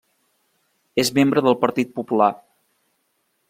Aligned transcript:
És 1.03 1.11
membre 1.19 1.45
del 1.49 1.59
Partit 1.67 1.95
Popular. 1.99 2.33